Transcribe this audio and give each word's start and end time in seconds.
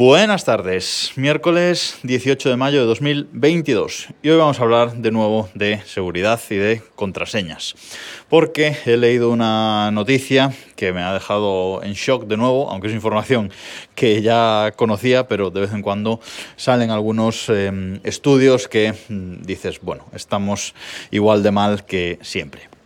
Buenas 0.00 0.46
tardes, 0.46 1.12
miércoles 1.16 1.98
18 2.04 2.48
de 2.48 2.56
mayo 2.56 2.80
de 2.80 2.86
2022 2.86 4.08
y 4.22 4.30
hoy 4.30 4.38
vamos 4.38 4.58
a 4.58 4.62
hablar 4.62 4.94
de 4.94 5.10
nuevo 5.10 5.50
de 5.52 5.82
seguridad 5.84 6.40
y 6.48 6.54
de 6.54 6.82
contraseñas 6.94 7.74
porque 8.30 8.78
he 8.86 8.96
leído 8.96 9.28
una 9.28 9.90
noticia 9.90 10.54
que 10.74 10.94
me 10.94 11.02
ha 11.02 11.12
dejado 11.12 11.82
en 11.82 11.92
shock 11.92 12.24
de 12.24 12.38
nuevo, 12.38 12.70
aunque 12.70 12.88
es 12.88 12.94
información 12.94 13.52
que 13.94 14.22
ya 14.22 14.72
conocía, 14.74 15.28
pero 15.28 15.50
de 15.50 15.60
vez 15.60 15.74
en 15.74 15.82
cuando 15.82 16.20
salen 16.56 16.90
algunos 16.90 17.50
eh, 17.50 18.00
estudios 18.02 18.68
que 18.68 18.94
mm, 19.10 19.42
dices, 19.42 19.80
bueno, 19.82 20.06
estamos 20.14 20.74
igual 21.10 21.42
de 21.42 21.50
mal 21.50 21.84
que 21.84 22.18
siempre. 22.22 22.79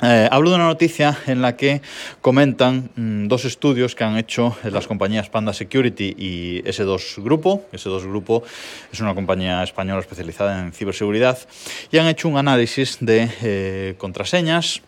Eh, 0.00 0.28
hablo 0.30 0.50
de 0.50 0.56
una 0.56 0.66
noticia 0.66 1.18
en 1.26 1.42
la 1.42 1.56
que 1.56 1.82
comentan 2.20 2.90
mm, 2.94 3.26
dos 3.26 3.44
estudios 3.44 3.96
que 3.96 4.04
han 4.04 4.16
hecho 4.16 4.56
las 4.62 4.86
compañías 4.86 5.28
Panda 5.28 5.52
Security 5.52 6.14
y 6.16 6.62
S2 6.62 7.20
Grupo. 7.20 7.64
S2 7.72 8.02
Grupo 8.02 8.44
es 8.92 9.00
una 9.00 9.16
compañía 9.16 9.60
española 9.64 10.00
especializada 10.00 10.60
en 10.60 10.72
ciberseguridad 10.72 11.38
y 11.90 11.98
han 11.98 12.06
hecho 12.06 12.28
un 12.28 12.36
análisis 12.36 12.98
de 13.00 13.28
eh, 13.42 13.94
contraseñas 13.98 14.82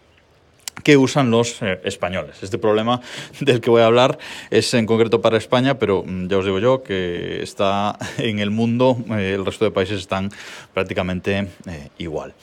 que 0.83 0.97
usan 0.97 1.31
los 1.31 1.63
eh, 1.63 1.81
españoles. 1.85 2.43
Este 2.43 2.59
problema 2.59 3.01
del 3.41 3.61
que 3.61 3.71
voy 3.71 3.83
a 3.83 3.87
hablar 3.87 4.19
es 4.51 4.73
en 4.75 4.87
concreto 4.87 5.21
para 5.21 5.37
España, 5.37 5.79
pero 5.79 6.03
mm, 6.05 6.29
ya 6.29 6.39
os 6.39 6.45
digo 6.45 6.59
yo 6.59 6.83
que 6.83 7.43
está 7.43 7.99
en 8.19 8.39
el 8.39 8.51
mundo, 8.51 8.97
eh, 9.11 9.35
el 9.35 9.45
resto 9.45 9.65
de 9.65 9.71
países 9.71 9.99
están 9.99 10.31
prácticamente 10.75 11.49
eh, 11.67 11.89
igual. 11.99 12.35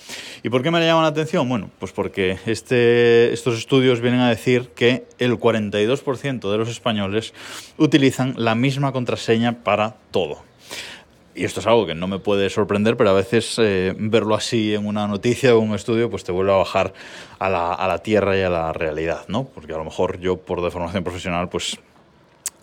¿Y 0.44 0.50
por 0.50 0.64
qué 0.64 0.72
me 0.72 0.86
llama 0.86 1.02
la 1.02 1.10
atención? 1.10 1.48
Bueno, 1.50 1.70
pues 1.80 1.92
porque 1.92 2.38
este, 2.46 3.34
estos 3.34 3.58
estudios 3.58 4.02
vienen 4.02 4.22
a 4.22 4.30
decir 4.30 4.70
que 4.76 5.06
el 5.20 5.40
42% 5.40 6.52
de 6.52 6.58
los 6.58 6.70
españoles 6.70 7.34
utilizan 7.78 8.34
la 8.38 8.56
misma 8.56 8.92
contraseña 8.92 9.64
para 9.64 9.96
todo 10.12 10.48
y 11.38 11.46
esto 11.46 11.60
es 11.60 11.68
algo 11.68 11.86
que 11.86 11.94
no 11.94 12.08
me 12.08 12.18
puede 12.18 12.50
sorprender, 12.50 12.98
pero 12.98 13.12
a 13.12 13.14
veces 13.14 13.58
eh, 13.60 13.94
verlo 13.96 14.34
así 14.34 14.74
en 14.74 14.88
una 14.88 15.08
noticia 15.08 15.56
o 15.56 15.60
un 15.60 15.76
estudio, 15.76 16.10
pues 16.10 16.24
te 16.24 16.32
vuelve 16.32 16.52
a 16.52 16.56
bajar 16.56 16.94
a 17.38 17.50
la, 17.50 17.98
tierra 18.00 18.36
y 18.36 18.42
a 18.42 18.50
la 18.50 18.74
realidad, 18.74 19.26
¿no? 19.28 19.46
Porque 19.46 19.74
a 19.74 19.78
lo 19.78 19.84
mejor 19.84 20.20
yo, 20.20 20.38
por 20.38 20.64
deformación 20.64 21.04
profesional, 21.04 21.48
pues 21.48 21.78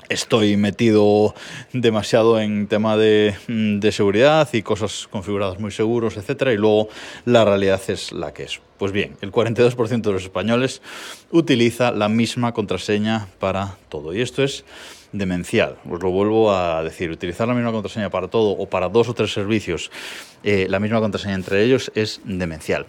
estoy 0.09 0.57
metido 0.57 1.35
demasiado 1.73 2.41
en 2.41 2.67
tema 2.67 2.97
de, 2.97 3.37
mm, 3.47 3.79
de, 3.79 3.93
seguridad 3.93 4.49
y 4.53 4.63
cosas 4.63 5.07
configuradas 5.09 5.61
muy 5.61 5.71
seguros, 5.71 6.17
etcétera, 6.17 6.53
y 6.53 6.57
luego 6.57 6.89
la 7.27 7.45
realidad 7.45 7.81
es 7.87 8.11
la 8.11 8.35
que 8.35 8.43
es. 8.43 8.61
Pues 8.77 8.91
bien, 8.91 9.17
el 9.21 9.31
42% 9.31 10.03
de 10.03 10.13
los 10.13 10.25
españoles 10.25 10.83
utiliza 11.31 11.93
la 11.93 12.09
misma 12.09 12.53
contraseña 12.53 13.29
para 13.39 13.77
todo. 13.89 14.13
Y 14.13 14.21
esto 14.21 14.43
es 14.43 14.65
demencial. 15.15 15.79
Os 15.89 16.03
lo 16.03 16.11
vuelvo 16.11 16.53
a 16.53 16.83
decir, 16.83 17.11
utilizar 17.11 17.49
la 17.49 17.55
misma 17.55 17.73
contraseña 17.73 18.11
para 18.11 18.29
todo 18.29 18.51
o 18.51 18.69
para 18.69 18.89
dos 18.89 19.09
o 19.09 19.15
tres 19.15 19.33
servicios, 19.33 19.91
eh, 20.43 20.67
la 20.69 20.81
misma 20.81 21.01
contraseña 21.01 21.37
entre 21.37 21.63
ellos 21.63 21.91
es 21.95 22.21
demencial. 22.25 22.87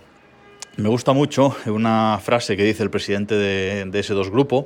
Me 0.78 0.90
gusta 0.90 1.14
mucho 1.14 1.56
una 1.68 2.20
frase 2.22 2.58
que 2.58 2.64
dice 2.66 2.84
el 2.84 2.90
presidente 2.90 3.36
de, 3.36 3.90
ese 3.98 4.14
dos 4.14 4.30
grupo, 4.30 4.66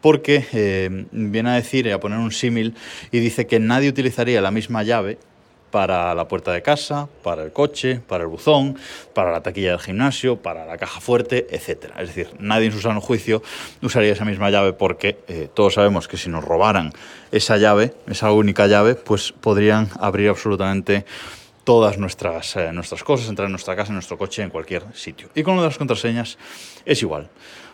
porque 0.00 0.46
eh, 0.54 1.06
viene 1.12 1.50
a 1.50 1.54
decir 1.54 1.92
a 1.92 2.00
poner 2.00 2.18
un 2.18 2.32
símil 2.32 2.74
y 3.12 3.18
dice 3.18 3.46
que 3.46 3.60
nadie 3.60 3.90
utilizaría 3.90 4.40
la 4.40 4.50
misma 4.50 4.84
llave 4.84 5.18
para 5.70 6.14
la 6.14 6.28
puerta 6.28 6.52
de 6.52 6.62
casa, 6.62 7.08
para 7.22 7.42
el 7.42 7.52
coche, 7.52 8.00
para 8.06 8.24
el 8.24 8.28
buzón, 8.28 8.76
para 9.14 9.32
la 9.32 9.42
taquilla 9.42 9.70
del 9.70 9.80
gimnasio, 9.80 10.36
para 10.36 10.66
la 10.66 10.78
caja 10.78 11.00
fuerte, 11.00 11.46
etc. 11.50 11.92
Es 11.98 12.14
decir, 12.14 12.30
nadie 12.38 12.66
en 12.66 12.72
su 12.72 12.80
sano 12.80 13.00
juicio 13.00 13.42
usaría 13.82 14.12
esa 14.12 14.24
misma 14.24 14.50
llave 14.50 14.72
porque 14.72 15.18
eh, 15.28 15.48
todos 15.52 15.74
sabemos 15.74 16.08
que 16.08 16.16
si 16.16 16.28
nos 16.28 16.44
robaran 16.44 16.92
esa 17.32 17.56
llave, 17.56 17.94
esa 18.06 18.32
única 18.32 18.66
llave, 18.66 18.94
pues 18.94 19.32
podrían 19.32 19.88
abrir 20.00 20.28
absolutamente 20.28 21.04
todas 21.64 21.98
nuestras, 21.98 22.56
eh, 22.56 22.72
nuestras 22.72 23.04
cosas, 23.04 23.28
entrar 23.28 23.46
en 23.46 23.52
nuestra 23.52 23.76
casa, 23.76 23.90
en 23.90 23.94
nuestro 23.94 24.18
coche, 24.18 24.42
en 24.42 24.50
cualquier 24.50 24.84
sitio. 24.94 25.28
Y 25.34 25.42
con 25.42 25.56
lo 25.56 25.62
de 25.62 25.68
las 25.68 25.78
contraseñas 25.78 26.38
es 26.84 27.02
igual 27.02 27.28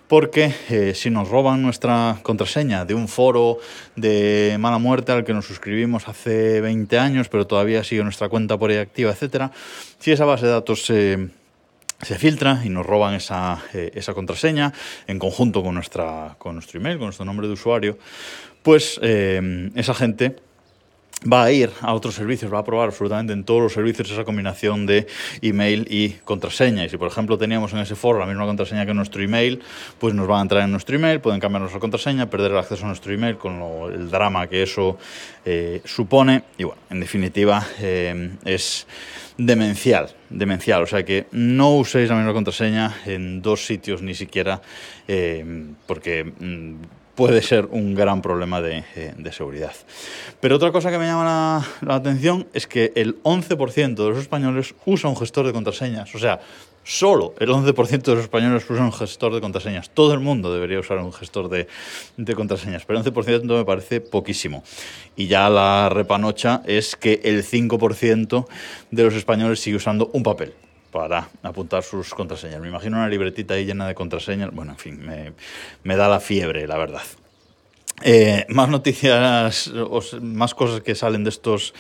porque 0.08 0.54
eh, 0.70 0.92
si 0.94 1.10
nos 1.10 1.28
roban 1.28 1.62
nuestra 1.62 2.18
contraseña 2.22 2.84
de 2.84 2.94
un 2.94 3.08
foro 3.08 3.58
de 3.96 4.56
mala 4.58 4.78
muerte 4.78 5.12
al 5.12 5.24
que 5.24 5.34
nos 5.34 5.46
suscribimos 5.46 6.08
hace 6.08 6.60
20 6.60 6.98
años, 6.98 7.28
pero 7.28 7.46
todavía 7.46 7.82
sigue 7.82 8.04
nuestra 8.04 8.28
cuenta 8.28 8.56
por 8.58 8.70
ahí 8.70 8.76
activa, 8.76 9.10
etcétera, 9.10 9.50
si 9.98 10.12
esa 10.12 10.24
base 10.24 10.46
de 10.46 10.52
datos 10.52 10.84
se 10.84 12.18
filtra 12.18 12.62
y 12.64 12.68
nos 12.68 12.86
roban 12.86 13.14
esa, 13.14 13.62
eh, 13.72 13.90
esa, 13.94 14.14
contraseña 14.14 14.72
en 15.06 15.18
conjunto 15.18 15.62
con, 15.62 15.74
nuestra, 15.74 16.36
con 16.38 16.54
nuestro 16.54 16.78
email, 16.78 16.98
con 16.98 17.06
nuestro 17.06 17.24
nombre 17.24 17.46
de 17.46 17.54
usuario, 17.54 17.98
pues 18.62 19.00
eh, 19.02 19.70
esa 19.74 19.94
gente 19.94 20.36
va 21.24 21.44
a 21.44 21.52
ir 21.52 21.70
a 21.80 21.94
otros 21.94 22.14
servicios, 22.14 22.52
va 22.52 22.58
a 22.58 22.64
probar 22.64 22.88
absolutamente 22.88 23.32
en 23.32 23.44
todos 23.44 23.62
los 23.62 23.72
servicios 23.72 24.10
esa 24.10 24.24
combinación 24.24 24.86
de 24.86 25.06
email 25.40 25.86
y 25.90 26.10
contraseña. 26.24 26.84
Y 26.84 26.88
si, 26.88 26.96
por 26.96 27.08
ejemplo, 27.08 27.38
teníamos 27.38 27.72
en 27.72 27.78
ese 27.78 27.96
foro 27.96 28.18
la 28.18 28.26
misma 28.26 28.46
contraseña 28.46 28.86
que 28.86 28.94
nuestro 28.94 29.22
email, 29.22 29.62
pues 29.98 30.14
nos 30.14 30.26
van 30.26 30.40
a 30.40 30.42
entrar 30.42 30.62
en 30.62 30.70
nuestro 30.70 30.94
email, 30.96 31.20
pueden 31.20 31.40
cambiar 31.40 31.60
nuestra 31.60 31.80
contraseña, 31.80 32.28
perder 32.28 32.52
el 32.52 32.58
acceso 32.58 32.84
a 32.84 32.88
nuestro 32.88 33.12
email 33.12 33.36
con 33.38 33.60
el 33.92 34.10
drama 34.10 34.46
que 34.46 34.62
eso 34.62 34.98
eh, 35.44 35.80
supone. 35.84 36.44
Y 36.58 36.64
bueno, 36.64 36.80
en 36.90 37.00
definitiva, 37.00 37.66
eh, 37.80 38.30
es 38.44 38.86
demencial, 39.38 40.10
demencial. 40.30 40.82
O 40.82 40.86
sea 40.86 41.04
que 41.04 41.26
no 41.32 41.76
uséis 41.76 42.08
la 42.08 42.16
misma 42.16 42.32
contraseña 42.32 42.94
en 43.06 43.42
dos 43.42 43.66
sitios 43.66 44.02
ni 44.02 44.14
siquiera, 44.14 44.60
eh, 45.08 45.44
porque 45.86 46.24
mm, 46.24 46.74
puede 47.16 47.42
ser 47.42 47.66
un 47.70 47.94
gran 47.94 48.22
problema 48.22 48.60
de, 48.60 48.84
eh, 48.94 49.14
de 49.16 49.32
seguridad. 49.32 49.72
Pero 50.40 50.56
otra 50.56 50.70
cosa 50.70 50.90
que 50.90 50.98
me 50.98 51.06
llama 51.06 51.24
la, 51.24 51.66
la, 51.80 51.94
atención 51.96 52.46
es 52.52 52.66
que 52.66 52.92
el 52.94 53.20
11% 53.22 53.94
de 53.94 54.08
los 54.10 54.18
españoles 54.18 54.74
usa 54.84 55.10
un 55.10 55.16
gestor 55.16 55.46
de 55.46 55.52
contraseñas. 55.52 56.14
O 56.14 56.18
sea, 56.18 56.40
solo 56.84 57.34
el 57.40 57.48
11% 57.48 58.02
de 58.02 58.14
los 58.14 58.24
españoles 58.24 58.68
usa 58.68 58.84
un 58.84 58.92
gestor 58.92 59.34
de 59.34 59.40
contraseñas. 59.40 59.90
Todo 59.90 60.12
el 60.12 60.20
mundo 60.20 60.52
debería 60.52 60.78
usar 60.78 60.98
un 60.98 61.12
gestor 61.12 61.48
de, 61.48 61.66
de 62.18 62.34
contraseñas, 62.34 62.84
pero 62.84 63.00
el 63.00 63.04
11% 63.04 63.44
me 63.44 63.64
parece 63.64 64.00
poquísimo. 64.00 64.62
Y 65.16 65.26
ya 65.26 65.48
la 65.48 65.88
repanocha 65.88 66.62
es 66.66 66.96
que 66.96 67.20
el 67.24 67.44
5% 67.44 68.46
de 68.90 69.02
los 69.02 69.14
españoles 69.14 69.58
sigue 69.58 69.76
usando 69.76 70.10
un 70.12 70.22
papel 70.22 70.54
para 70.96 71.28
apuntar 71.42 71.82
sus 71.82 72.14
contraseñas. 72.14 72.58
Me 72.58 72.68
imagino 72.68 72.96
una 72.96 73.06
libretita 73.06 73.52
ahí 73.52 73.66
llena 73.66 73.86
de 73.86 73.94
contraseñas. 73.94 74.50
Bueno, 74.50 74.72
en 74.72 74.78
fin, 74.78 75.34
me, 75.84 75.96
da 75.96 76.08
la 76.08 76.20
fiebre, 76.20 76.66
la 76.66 76.78
verdad. 76.78 77.02
Eh, 78.02 78.46
más 78.48 78.70
noticias, 78.70 79.70
más 80.22 80.54
cosas 80.54 80.80
que 80.80 80.94
salen 80.94 81.22
de 81.22 81.28
estos 81.28 81.74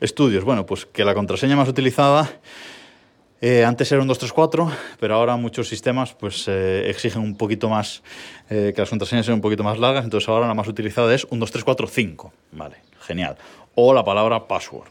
estudios. 0.00 0.42
Bueno, 0.44 0.64
pues 0.64 0.86
que 0.86 1.04
la 1.04 1.12
contraseña 1.12 1.54
más 1.54 1.68
utilizada 1.68 2.40
eh, 3.42 3.62
antes 3.62 3.92
era 3.92 4.00
un 4.00 4.08
234, 4.08 4.72
pero 4.98 5.16
ahora 5.16 5.36
muchos 5.36 5.68
sistemas 5.68 6.14
pues, 6.14 6.48
eh, 6.48 6.88
exigen 6.88 7.20
un 7.20 7.36
poquito 7.36 7.68
más, 7.68 8.02
que 8.48 8.74
las 8.74 8.88
contraseñas 8.88 9.26
sean 9.26 9.34
un 9.34 9.42
poquito 9.42 9.62
más 9.62 9.78
largas, 9.78 10.04
entonces 10.04 10.30
ahora 10.30 10.46
la 10.46 10.54
más 10.54 10.66
utilizada 10.66 11.14
es 11.14 11.24
un 11.24 11.40
2345. 11.40 12.32
Vale, 12.52 12.76
genial. 13.02 13.36
O 13.74 13.92
la 13.92 14.02
palabra 14.02 14.48
password 14.48 14.88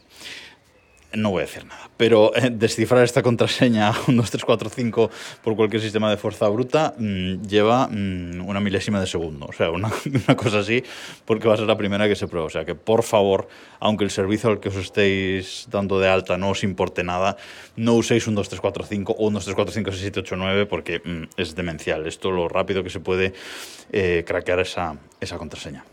no 1.14 1.30
voy 1.30 1.40
a 1.42 1.46
decir 1.46 1.64
nada, 1.66 1.90
pero 1.96 2.34
eh, 2.34 2.50
descifrar 2.50 3.04
esta 3.04 3.22
contraseña 3.22 3.92
1, 4.08 4.22
2, 4.22 4.30
3, 4.30 4.44
4, 4.44 4.70
5 4.70 5.10
por 5.42 5.56
cualquier 5.56 5.82
sistema 5.82 6.10
de 6.10 6.16
fuerza 6.16 6.48
bruta 6.48 6.94
mmm, 6.98 7.42
lleva 7.42 7.88
mmm, 7.88 8.46
una 8.46 8.60
milésima 8.60 9.00
de 9.00 9.06
segundo, 9.06 9.46
o 9.46 9.52
sea, 9.52 9.70
una, 9.70 9.90
cosa 10.36 10.60
así, 10.60 10.82
porque 11.24 11.48
va 11.48 11.54
a 11.54 11.56
ser 11.56 11.66
la 11.66 11.76
primera 11.76 12.08
que 12.08 12.16
se 12.16 12.28
prueba. 12.28 12.46
O 12.46 12.50
sea, 12.50 12.64
que 12.64 12.74
por 12.74 13.02
favor, 13.02 13.48
aunque 13.80 14.04
el 14.04 14.10
servicio 14.10 14.50
al 14.50 14.60
que 14.60 14.68
os 14.68 14.76
estéis 14.76 15.66
dando 15.70 16.00
de 16.00 16.08
alta 16.08 16.36
no 16.38 16.50
os 16.50 16.64
importe 16.64 17.04
nada, 17.04 17.36
no 17.76 17.94
uséis 17.94 18.26
un 18.26 18.34
2, 18.34 18.48
3, 18.48 18.60
4, 18.60 18.84
5 18.84 19.12
o 19.12 19.26
un 19.26 19.34
2, 19.34 19.44
3, 19.44 19.54
4, 19.54 19.74
5, 19.74 19.90
6, 19.90 20.00
7, 20.02 20.20
8, 20.20 20.36
9 20.36 20.66
porque 20.66 21.00
mmm, 21.04 21.24
es 21.36 21.54
demencial. 21.54 22.06
Esto 22.06 22.30
lo 22.30 22.48
rápido 22.48 22.82
que 22.82 22.90
se 22.90 23.00
puede 23.00 23.32
eh, 23.92 24.24
craquear 24.26 24.60
esa, 24.60 24.96
esa 25.20 25.38
contraseña. 25.38 25.84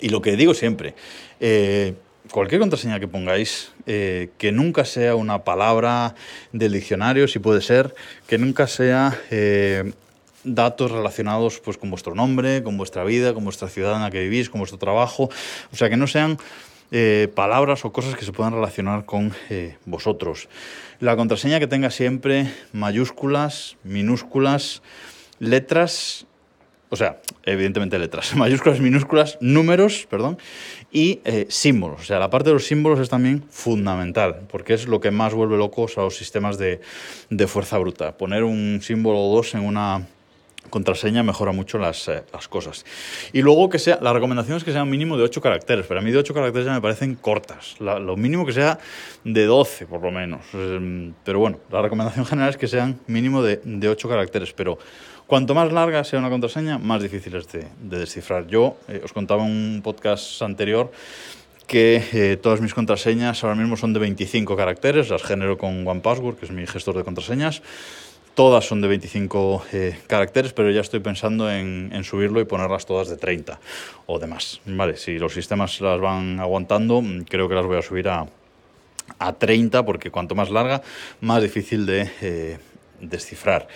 Y 0.00 0.10
lo 0.10 0.20
que 0.20 0.36
digo 0.36 0.54
siempre, 0.54 0.94
eh, 1.40 1.94
cualquier 2.30 2.60
contraseña 2.60 3.00
que 3.00 3.08
pongáis, 3.08 3.72
eh, 3.86 4.30
que 4.38 4.52
nunca 4.52 4.84
sea 4.84 5.14
una 5.14 5.44
palabra 5.44 6.14
del 6.52 6.72
diccionario, 6.72 7.28
si 7.28 7.38
puede 7.38 7.60
ser, 7.60 7.94
que 8.26 8.38
nunca 8.38 8.66
sea 8.66 9.18
eh, 9.30 9.92
datos 10.44 10.90
relacionados 10.90 11.60
pues, 11.60 11.78
con 11.78 11.90
vuestro 11.90 12.14
nombre, 12.14 12.62
con 12.62 12.76
vuestra 12.76 13.04
vida, 13.04 13.34
con 13.34 13.44
vuestra 13.44 13.68
ciudad 13.68 13.96
en 13.96 14.02
la 14.02 14.10
que 14.10 14.20
vivís, 14.20 14.50
con 14.50 14.60
vuestro 14.60 14.78
trabajo, 14.78 15.30
o 15.72 15.76
sea, 15.76 15.88
que 15.88 15.96
no 15.96 16.06
sean 16.06 16.38
eh, 16.90 17.28
palabras 17.34 17.84
o 17.84 17.92
cosas 17.92 18.16
que 18.16 18.24
se 18.24 18.32
puedan 18.32 18.52
relacionar 18.52 19.04
con 19.04 19.32
vosotros. 19.84 20.48
La 21.00 21.16
contraseña 21.16 21.58
que 21.58 21.66
tenga 21.66 21.90
siempre 21.90 22.52
mayúsculas, 22.72 23.76
minúsculas, 23.82 24.82
letras 25.38 26.25
o 26.88 26.96
sea, 26.96 27.20
evidentemente 27.44 27.98
letras, 27.98 28.34
mayúsculas, 28.36 28.80
minúsculas, 28.80 29.38
números, 29.40 30.06
perdón, 30.08 30.38
y 30.92 31.20
eh, 31.24 31.46
símbolos. 31.48 32.00
O 32.00 32.04
sea, 32.04 32.18
la 32.18 32.30
parte 32.30 32.50
de 32.50 32.54
los 32.54 32.66
símbolos 32.66 33.00
es 33.00 33.08
también 33.08 33.44
fundamental, 33.50 34.46
porque 34.48 34.74
es 34.74 34.86
lo 34.86 35.00
que 35.00 35.10
más 35.10 35.34
vuelve 35.34 35.56
locos 35.56 35.98
a 35.98 36.02
los 36.02 36.16
sistemas 36.16 36.58
de, 36.58 36.80
de 37.30 37.46
fuerza 37.46 37.78
bruta. 37.78 38.16
Poner 38.16 38.44
un 38.44 38.80
símbolo 38.82 39.20
o 39.20 39.36
dos 39.36 39.54
en 39.54 39.62
una 39.62 40.06
contraseña 40.70 41.22
mejora 41.22 41.52
mucho 41.52 41.78
las, 41.78 42.08
eh, 42.08 42.22
las, 42.32 42.48
cosas. 42.48 42.84
Y 43.32 43.42
luego 43.42 43.68
que 43.68 43.78
sea, 43.78 43.98
la 44.00 44.12
recomendación 44.12 44.56
es 44.56 44.64
que 44.64 44.72
sea 44.72 44.82
un 44.82 44.90
mínimo 44.90 45.16
de 45.16 45.24
8 45.24 45.40
caracteres, 45.40 45.86
pero 45.86 46.00
a 46.00 46.02
mí 46.02 46.10
de 46.10 46.18
8 46.18 46.34
caracteres 46.34 46.66
ya 46.66 46.72
me 46.72 46.80
parecen 46.80 47.14
cortas. 47.14 47.76
lo 47.80 48.16
mínimo 48.16 48.46
que 48.46 48.52
sea 48.52 48.78
de 49.24 49.44
12, 49.44 49.86
por 49.86 50.02
lo 50.02 50.10
menos. 50.10 50.42
Em, 50.54 51.14
pero 51.24 51.38
bueno, 51.38 51.58
la 51.70 51.82
recomendación 51.82 52.24
general 52.26 52.50
es 52.50 52.56
que 52.56 52.68
sean 52.68 53.00
mínimo 53.06 53.42
de, 53.42 53.60
de 53.64 53.88
8 53.88 54.08
caracteres, 54.08 54.52
pero 54.52 54.78
cuanto 55.26 55.54
más 55.54 55.72
larga 55.72 56.04
sea 56.04 56.18
una 56.18 56.30
contraseña, 56.30 56.78
más 56.78 57.02
difícil 57.02 57.34
es 57.36 57.48
de, 57.52 57.66
descifrar. 57.80 58.46
Yo 58.46 58.76
eh, 58.88 59.00
os 59.04 59.12
contaba 59.12 59.44
en 59.44 59.50
un 59.50 59.82
podcast 59.82 60.40
anterior 60.42 60.90
que 61.66 62.02
eh, 62.12 62.36
todas 62.36 62.60
mis 62.60 62.74
contraseñas 62.74 63.42
ahora 63.42 63.56
mismo 63.56 63.76
son 63.76 63.92
de 63.92 63.98
25 63.98 64.56
caracteres, 64.56 65.10
las 65.10 65.22
genero 65.22 65.58
con 65.58 65.86
OnePassword, 65.86 66.36
que 66.36 66.46
es 66.46 66.52
mi 66.52 66.66
gestor 66.66 66.96
de 66.96 67.04
contraseñas. 67.04 67.62
Todas 68.36 68.66
son 68.66 68.82
de 68.82 68.88
25 68.88 69.64
eh, 69.72 69.98
caracteres, 70.08 70.52
pero 70.52 70.70
ya 70.70 70.82
estoy 70.82 71.00
pensando 71.00 71.50
en, 71.50 72.04
subirlo 72.04 72.38
y 72.38 72.44
ponerlas 72.44 72.84
todas 72.84 73.08
de 73.08 73.16
30 73.16 73.58
o 74.04 74.18
de 74.18 74.26
más. 74.26 74.60
Vale, 74.66 74.98
si 74.98 75.18
los 75.18 75.32
sistemas 75.32 75.80
las 75.80 75.98
van 75.98 76.38
aguantando, 76.38 77.02
creo 77.30 77.48
que 77.48 77.54
las 77.54 77.64
voy 77.64 77.78
a 77.78 77.82
subir 77.82 78.10
a, 78.10 78.26
a 79.18 79.32
30, 79.32 79.86
porque 79.86 80.10
cuanto 80.10 80.34
más 80.34 80.50
larga, 80.50 80.82
más 81.22 81.42
difícil 81.42 81.86
de 81.86 82.10
eh, 82.20 82.58
descifrar. 83.00 83.68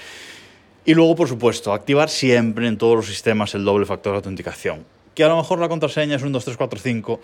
Y 0.84 0.92
luego, 0.92 1.16
por 1.16 1.28
supuesto, 1.28 1.72
activar 1.72 2.10
siempre 2.10 2.68
en 2.68 2.76
todos 2.76 2.96
los 2.96 3.06
sistemas 3.06 3.54
el 3.54 3.64
doble 3.64 3.86
factor 3.86 4.12
de 4.12 4.16
autenticación. 4.16 4.84
Que 5.14 5.24
a 5.24 5.28
lo 5.28 5.38
mejor 5.38 5.58
la 5.58 5.70
contraseña 5.70 6.16
es 6.16 6.22
un 6.22 6.32
2, 6.32 6.44
3, 6.44 6.58
4, 6.58 6.80
5 6.80 7.20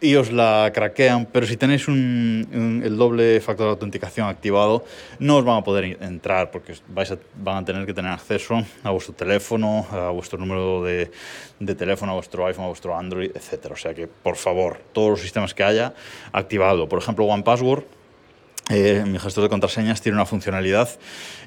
y 0.00 0.14
os 0.16 0.30
la 0.30 0.70
craquean, 0.74 1.26
pero 1.26 1.46
si 1.46 1.56
tenéis 1.56 1.88
un, 1.88 2.82
el 2.84 2.96
doble 2.96 3.40
factor 3.40 3.66
de 3.66 3.70
autenticación 3.70 4.28
activado, 4.28 4.84
no 5.18 5.36
os 5.36 5.44
van 5.44 5.58
a 5.58 5.64
poder 5.64 5.96
entrar 6.02 6.50
porque 6.50 6.74
vais 6.88 7.10
a, 7.12 7.18
van 7.36 7.58
a 7.58 7.64
tener 7.64 7.86
que 7.86 7.94
tener 7.94 8.12
acceso 8.12 8.62
a 8.82 8.90
vuestro 8.90 9.14
teléfono, 9.14 9.86
a 9.90 10.10
vuestro 10.10 10.38
número 10.38 10.84
de, 10.84 11.10
de 11.60 11.74
teléfono, 11.74 12.12
a 12.12 12.14
vuestro 12.14 12.46
iPhone, 12.46 12.64
a 12.64 12.68
vuestro 12.68 12.96
Android, 12.96 13.30
etc. 13.34 13.72
O 13.72 13.76
sea 13.76 13.94
que, 13.94 14.06
por 14.06 14.36
favor, 14.36 14.78
todos 14.92 15.10
los 15.10 15.20
sistemas 15.20 15.54
que 15.54 15.64
haya, 15.64 15.94
activado. 16.32 16.88
Por 16.88 16.98
ejemplo, 16.98 17.24
OnePassword 17.24 17.95
eh, 18.68 19.04
mi 19.06 19.18
gestor 19.20 19.44
de 19.44 19.48
contraseñas 19.48 20.00
tiene 20.00 20.16
una 20.16 20.26
funcionalidad 20.26 20.88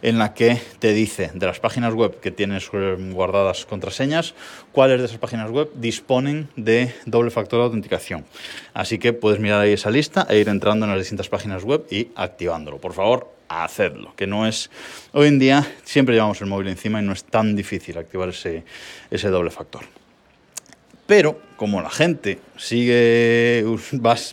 en 0.01 0.18
la 0.18 0.33
que 0.33 0.62
te 0.80 0.94
dice 0.94 1.31
de 1.33 1.45
las 1.45 1.60
páginas 1.60 1.94
web 1.94 2.19
que 2.21 2.31
tienes 2.31 2.69
eh, 2.71 2.95
guardadas 3.12 3.66
contraseñas, 3.66 4.36
cuáles 4.71 5.00
de 5.00 5.06
esas 5.06 5.18
páginas 5.18 5.51
web 5.51 5.69
disponen 5.75 6.48
de 6.56 6.95
doble 7.06 7.30
factor 7.30 7.60
de 7.60 7.66
autenticación. 7.66 8.24
Así 8.74 9.00
que 9.00 9.12
puedes 9.12 9.39
mirar 9.39 9.60
ahí 9.60 9.74
esa 9.74 9.92
lista 9.92 10.25
e 10.30 10.39
ir 10.39 10.48
entrando 10.48 10.86
en 10.86 10.92
las 10.92 11.00
distintas 11.00 11.27
páginas 11.27 11.66
web 11.66 11.86
y 11.92 12.07
activándolo. 12.16 12.77
Por 12.77 12.94
favor, 12.94 13.33
hacedlo, 13.50 14.16
que 14.16 14.25
no 14.25 14.48
es... 14.48 14.69
Hoy 15.12 15.27
en 15.27 15.39
día 15.39 15.68
siempre 15.83 16.16
llevamos 16.16 16.39
el 16.39 16.48
móvil 16.48 16.69
encima 16.69 17.01
y 17.01 17.06
no 17.06 17.12
es 17.12 17.25
tan 17.25 17.54
difícil 17.56 17.98
activar 17.98 18.30
ese, 18.30 18.63
ese 19.12 19.27
doble 19.27 19.50
factor. 19.50 19.99
Pero 21.09 21.41
como 21.56 21.81
la 21.81 21.89
gente 21.89 22.38
sigue, 22.56 23.65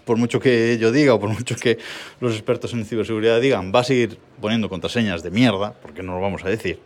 por 0.05 0.19
mucho 0.19 0.39
que 0.39 0.77
yo 0.79 0.93
diga 0.93 1.15
o 1.15 1.19
por 1.19 1.31
mucho 1.31 1.57
que 1.57 1.79
los 2.21 2.35
expertos 2.35 2.75
en 2.75 2.85
ciberseguridad 2.85 3.41
digan, 3.41 3.73
va 3.75 3.81
a 3.81 3.85
seguir 3.85 4.19
poniendo 4.43 4.69
contraseñas 4.69 5.23
de 5.23 5.31
mierda, 5.31 5.73
porque 5.81 6.03
no 6.03 6.13
lo 6.13 6.21
vamos 6.21 6.45
a 6.45 6.51
decir, 6.51 6.79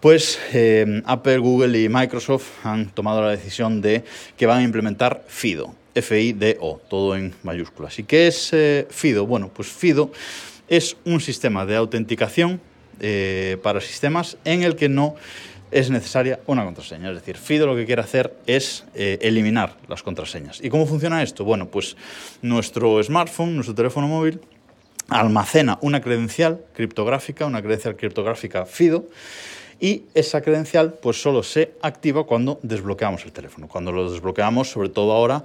pues 0.00 0.38
eh, 0.52 1.00
Apple, 1.06 1.38
Google 1.38 1.80
y 1.80 1.88
Microsoft 1.88 2.46
han 2.62 2.90
tomado 2.90 3.22
la 3.22 3.30
decisión 3.30 3.80
de 3.80 4.04
que 4.36 4.44
van 4.44 4.58
a 4.58 4.62
implementar 4.64 5.24
FIDO, 5.26 5.74
F-I-D-O, 5.94 6.82
todo 6.90 7.16
en 7.16 7.32
mayúsculas. 7.42 7.98
¿Y 7.98 8.02
qué 8.02 8.26
es 8.26 8.50
eh, 8.52 8.86
FIDO? 8.90 9.26
Bueno, 9.26 9.48
pues 9.48 9.68
FIDO 9.68 10.12
es 10.68 10.98
un 11.06 11.22
sistema 11.22 11.64
de 11.64 11.74
autenticación 11.74 12.60
eh, 13.00 13.56
para 13.62 13.80
sistemas 13.80 14.36
en 14.44 14.62
el 14.62 14.76
que 14.76 14.90
no 14.90 15.16
es 15.70 15.90
necesaria 15.90 16.40
una 16.46 16.64
contraseña. 16.64 17.10
Es 17.10 17.16
decir, 17.16 17.36
FIDO 17.36 17.66
lo 17.66 17.76
que 17.76 17.86
quiere 17.86 18.02
hacer 18.02 18.36
es 18.46 18.84
eh, 18.94 19.18
eliminar 19.22 19.76
las 19.88 20.02
contraseñas. 20.02 20.60
¿Y 20.62 20.70
cómo 20.70 20.86
funciona 20.86 21.22
esto? 21.22 21.44
Bueno, 21.44 21.68
pues 21.68 21.96
nuestro 22.42 23.02
smartphone, 23.02 23.54
nuestro 23.54 23.74
teléfono 23.74 24.08
móvil, 24.08 24.40
almacena 25.08 25.78
una 25.82 26.00
credencial 26.00 26.60
criptográfica, 26.72 27.46
una 27.46 27.62
credencial 27.62 27.96
criptográfica 27.96 28.64
FIDO, 28.64 29.06
y 29.80 30.04
esa 30.14 30.42
credencial 30.42 30.94
pues 31.00 31.20
solo 31.20 31.42
se 31.42 31.72
activa 31.80 32.24
cuando 32.24 32.60
desbloqueamos 32.62 33.24
el 33.24 33.32
teléfono. 33.32 33.66
Cuando 33.66 33.92
lo 33.92 34.12
desbloqueamos, 34.12 34.68
sobre 34.68 34.90
todo 34.90 35.12
ahora 35.12 35.42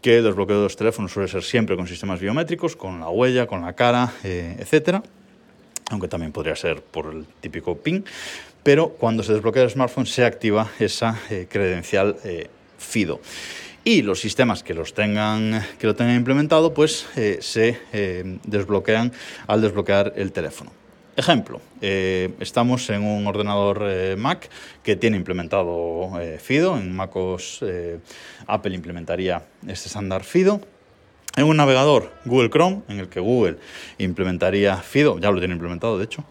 que 0.00 0.18
el 0.18 0.24
desbloqueo 0.24 0.58
de 0.58 0.62
los 0.64 0.76
teléfonos 0.76 1.12
suele 1.12 1.28
ser 1.28 1.42
siempre 1.42 1.76
con 1.76 1.86
sistemas 1.86 2.20
biométricos, 2.20 2.76
con 2.76 3.00
la 3.00 3.08
huella, 3.08 3.46
con 3.46 3.62
la 3.62 3.72
cara, 3.72 4.12
eh, 4.22 4.54
etcétera, 4.58 5.02
aunque 5.90 6.08
también 6.08 6.30
podría 6.30 6.54
ser 6.56 6.82
por 6.82 7.12
el 7.12 7.26
típico 7.40 7.76
PIN, 7.76 8.04
pero 8.64 8.88
cuando 8.88 9.22
se 9.22 9.34
desbloquea 9.34 9.62
el 9.62 9.70
smartphone 9.70 10.06
se 10.06 10.24
activa 10.24 10.68
esa 10.80 11.20
eh, 11.30 11.46
credencial 11.48 12.16
eh, 12.24 12.48
FIDO. 12.78 13.20
Y 13.84 14.00
los 14.00 14.18
sistemas 14.18 14.62
que, 14.62 14.72
los 14.72 14.94
tengan, 14.94 15.62
que 15.78 15.86
lo 15.86 15.94
tengan 15.94 16.16
implementado, 16.16 16.72
pues 16.72 17.06
eh, 17.16 17.38
se 17.42 17.78
desbloquean 18.42 19.12
al 19.46 19.60
desbloquear 19.60 20.14
el 20.16 20.32
teléfono. 20.32 20.72
Ejemplo, 21.16 21.60
estamos 21.82 22.88
en 22.90 23.04
un 23.04 23.26
ordenador 23.26 24.16
Mac 24.16 24.48
que 24.82 24.96
tiene 24.96 25.18
implementado 25.18 26.18
FIDO, 26.40 26.78
en 26.78 26.96
MacOS 26.96 27.62
Apple 28.46 28.74
implementaría 28.74 29.44
este 29.68 29.88
estándar 29.88 30.24
FIDO, 30.24 30.62
en 31.36 31.44
un 31.44 31.56
navegador 31.56 32.10
Google 32.24 32.50
Chrome, 32.50 32.82
en 32.88 33.00
el 33.00 33.08
que 33.08 33.20
Google 33.20 33.58
implementaría 33.98 34.78
FIDO, 34.78 35.18
ya 35.18 35.30
lo 35.30 35.38
tiene 35.38 35.54
implementado 35.54 35.98
de 35.98 36.06
hecho, 36.06 36.24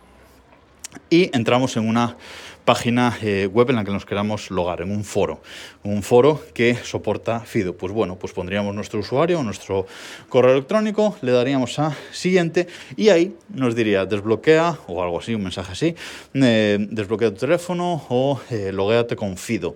y 1.09 1.35
entramos 1.35 1.77
en 1.77 1.87
una 1.87 2.17
página 2.65 3.17
eh, 3.21 3.47
web 3.51 3.69
en 3.69 3.75
la 3.75 3.83
que 3.83 3.91
nos 3.91 4.05
queramos 4.05 4.49
logar, 4.49 4.81
en 4.81 4.91
un 4.91 5.03
foro, 5.03 5.41
un 5.83 6.01
foro 6.03 6.41
que 6.53 6.75
soporta 6.75 7.41
FIDO. 7.41 7.75
Pues 7.75 7.91
bueno, 7.91 8.17
pues 8.17 8.33
pondríamos 8.33 8.73
nuestro 8.73 8.99
usuario, 8.99 9.43
nuestro 9.43 9.85
correo 10.29 10.53
electrónico, 10.53 11.17
le 11.21 11.31
daríamos 11.31 11.77
a 11.79 11.95
siguiente 12.11 12.67
y 12.95 13.09
ahí 13.09 13.35
nos 13.49 13.75
diría 13.75 14.05
desbloquea 14.05 14.79
o 14.87 15.03
algo 15.03 15.19
así, 15.19 15.35
un 15.35 15.43
mensaje 15.43 15.71
así, 15.71 15.95
eh, 16.33 16.77
desbloquea 16.79 17.31
tu 17.31 17.37
teléfono 17.37 18.05
o 18.09 18.39
eh, 18.49 18.71
logueate 18.71 19.15
con 19.15 19.37
FIDO. 19.37 19.75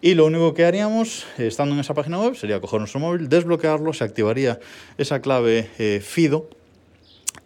Y 0.00 0.14
lo 0.14 0.26
único 0.26 0.52
que 0.52 0.66
haríamos, 0.66 1.26
estando 1.38 1.74
en 1.74 1.80
esa 1.80 1.94
página 1.94 2.20
web, 2.20 2.34
sería 2.34 2.60
coger 2.60 2.78
nuestro 2.78 3.00
móvil, 3.00 3.28
desbloquearlo, 3.28 3.94
se 3.94 4.04
activaría 4.04 4.60
esa 4.98 5.22
clave 5.22 5.62
FIDO 6.02 6.50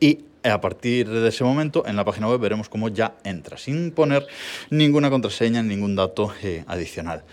y 0.00 0.24
a 0.44 0.60
partir 0.60 1.08
de 1.08 1.28
ese 1.28 1.44
momento 1.44 1.86
en 1.86 1.96
la 1.96 2.04
página 2.04 2.28
web 2.28 2.40
veremos 2.40 2.68
cómo 2.68 2.88
ya 2.88 3.14
entra, 3.24 3.56
sin 3.58 3.90
poner 3.90 4.26
ninguna 4.70 5.10
contraseña, 5.10 5.62
ningún 5.62 5.96
dato 5.96 6.32
eh, 6.42 6.64
adicional. 6.66 7.24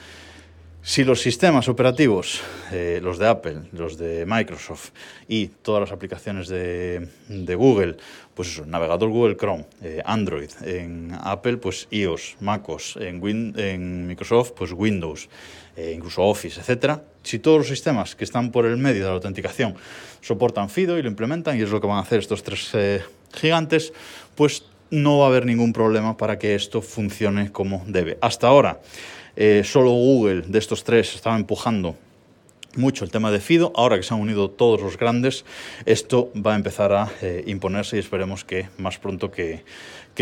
Si 0.88 1.04
los 1.04 1.20
sistemas 1.20 1.68
operativos, 1.68 2.44
eh, 2.72 3.00
los 3.02 3.18
de 3.18 3.28
Apple, 3.28 3.62
los 3.72 3.98
de 3.98 4.24
Microsoft 4.28 4.92
y 5.28 5.48
todas 5.48 5.82
las 5.82 5.92
aplicaciones 5.92 6.48
de, 6.48 7.10
Google, 7.58 7.98
pues 8.36 8.50
eso, 8.50 8.68
navegador 8.68 9.10
Google 9.10 9.36
Chrome, 9.36 9.66
eh, 9.82 10.04
Android, 10.06 10.52
en 10.62 11.12
Apple 11.20 11.58
pues 11.58 11.88
iOS, 11.90 12.36
MacOS, 12.40 12.98
en, 12.98 13.20
en 13.58 14.06
Microsoft 14.06 14.52
pues 14.52 14.74
Windows, 14.74 15.28
eh, 15.76 15.94
incluso 15.96 16.24
Office, 16.24 16.60
etcétera, 16.60 17.04
si 17.24 17.40
todos 17.40 17.60
los 17.60 17.68
sistemas 17.68 18.16
que 18.16 18.24
están 18.24 18.52
por 18.52 18.66
el 18.66 18.78
medio 18.78 19.02
de 19.02 19.08
la 19.10 19.16
autenticación 19.16 19.76
soportan 20.22 20.70
FIDO 20.70 20.98
y 20.98 21.02
lo 21.02 21.10
implementan, 21.10 21.58
y 21.58 21.62
es 21.62 21.70
lo 21.70 21.82
que 21.82 21.88
van 21.88 21.98
a 21.98 22.02
hacer 22.02 22.20
estos 22.20 22.44
tres 22.44 22.72
gigantes, 23.34 23.94
pues 24.36 24.64
no 24.90 25.20
va 25.20 25.26
a 25.26 25.28
haber 25.30 25.46
ningún 25.46 25.74
problema 25.74 26.18
para 26.18 26.38
que 26.38 26.56
esto 26.56 26.82
funcione 26.82 27.52
como 27.52 27.84
debe. 27.88 28.18
Hasta 28.22 28.48
ahora, 28.48 28.82
eh, 29.36 29.64
solo 29.66 29.92
Google 29.92 30.42
de 30.42 30.60
estos 30.60 30.84
tres 30.84 31.16
estaba 31.16 31.36
empujando 31.36 31.96
mucho 32.76 33.04
el 33.04 33.12
tema 33.12 33.32
de 33.32 33.40
FIDO. 33.40 33.72
Ahora 33.76 33.98
que 33.98 34.04
se 34.04 34.14
han 34.14 34.20
unido 34.20 34.50
todos 34.50 34.82
los 34.82 34.98
grandes, 34.98 35.46
esto 35.86 36.32
va 36.36 36.54
a 36.54 36.56
empezar 36.56 36.94
a 36.94 37.12
eh, 37.22 37.44
imponerse 37.48 37.98
y 37.98 38.00
esperemos 38.00 38.44
que 38.44 38.70
más 38.78 38.98
pronto 38.98 39.32
que, 39.32 39.64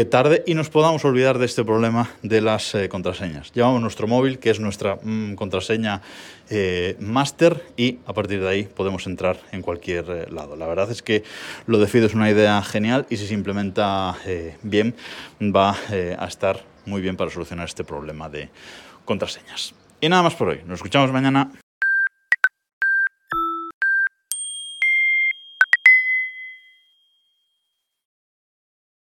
tarde 0.10 0.44
y 0.48 0.56
nos 0.56 0.72
podamos 0.72 1.06
olvidar 1.06 1.38
de 1.38 1.46
este 1.46 1.64
problema 1.64 2.10
de 2.24 2.42
las 2.42 2.74
eh, 2.74 2.90
contraseñas. 2.90 3.52
Llevamos 3.54 3.80
nuestro 3.80 4.08
móvil, 4.08 4.40
que 4.40 4.50
es 4.50 4.60
nuestra 4.60 4.98
mm, 5.02 5.36
contraseña 5.36 6.02
master, 7.00 7.64
y 7.78 8.00
a 8.06 8.14
partir 8.14 8.40
de 8.42 8.48
ahí 8.48 8.64
podemos 8.64 9.08
entrar 9.08 9.38
en 9.52 9.62
cualquier 9.62 10.32
lado. 10.32 10.56
La 10.56 10.68
verdad 10.68 10.92
es 10.92 11.02
que 11.02 11.24
lo 11.66 11.80
de 11.80 11.88
FIDO 11.88 12.06
es 12.06 12.14
una 12.14 12.30
idea 12.30 12.62
genial 12.62 13.08
y 13.10 13.18
si 13.18 13.26
se 13.26 13.34
implementa 13.34 14.16
bien 14.62 14.94
va 15.42 15.76
a 16.20 16.26
estar 16.28 16.64
muy 16.86 17.02
bien 17.02 17.18
para 17.18 17.32
solucionar 17.32 17.66
este 17.66 17.84
problema 17.84 18.30
de 18.30 18.50
contraseñas. 19.06 19.74
Y 20.02 20.10
nada 20.10 20.24
más 20.24 20.36
por 20.36 20.50
hoy. 20.50 20.62
Nos 20.66 20.80
escuchamos 20.80 21.12
mañana. 21.12 21.63